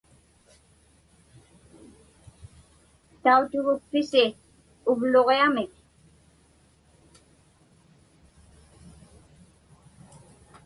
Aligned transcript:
Tautugukpisi 3.23 4.23
uvluġiamik? 4.89 5.73